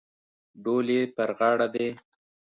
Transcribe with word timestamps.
ډول 0.63 0.87
یې 0.95 1.01
پر 1.15 1.29
غاړه 1.37 1.67
دی. 1.73 1.89